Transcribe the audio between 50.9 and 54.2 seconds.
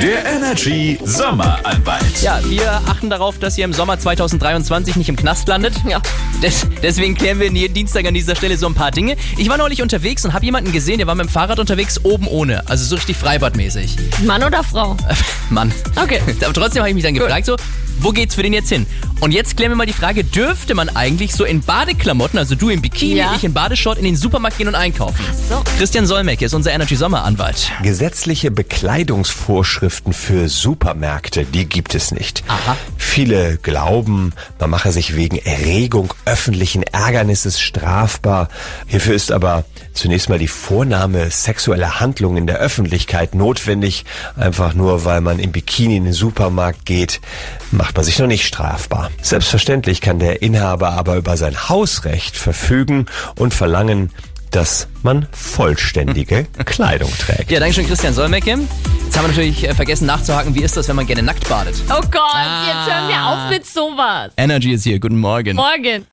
aber über sein Hausrecht verfügen und verlangen,